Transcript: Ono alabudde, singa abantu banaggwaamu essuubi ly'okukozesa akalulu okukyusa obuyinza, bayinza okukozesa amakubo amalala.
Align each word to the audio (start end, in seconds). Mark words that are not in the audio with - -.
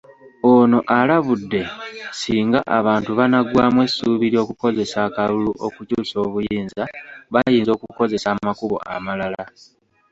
Ono 0.53 0.79
alabudde, 0.97 1.61
singa 2.21 2.59
abantu 2.77 3.11
banaggwaamu 3.19 3.79
essuubi 3.87 4.25
ly'okukozesa 4.33 4.97
akalulu 5.07 5.51
okukyusa 5.65 6.15
obuyinza, 6.25 6.83
bayinza 7.33 7.71
okukozesa 7.73 8.27
amakubo 8.35 8.77
amalala. 8.95 9.43